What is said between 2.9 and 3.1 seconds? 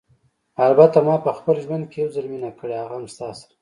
هم